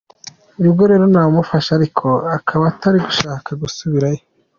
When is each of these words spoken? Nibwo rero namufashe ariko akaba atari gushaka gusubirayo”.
Nibwo 0.59 0.83
rero 0.91 1.05
namufashe 1.11 1.69
ariko 1.77 2.07
akaba 2.37 2.63
atari 2.71 2.99
gushaka 3.07 3.49
gusubirayo”. 3.61 4.21